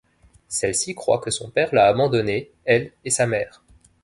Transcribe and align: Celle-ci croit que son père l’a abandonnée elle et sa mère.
Celle-ci 0.47 0.95
croit 0.95 1.19
que 1.21 1.29
son 1.29 1.51
père 1.51 1.75
l’a 1.75 1.85
abandonnée 1.85 2.49
elle 2.65 2.91
et 3.05 3.11
sa 3.11 3.27
mère. 3.27 3.61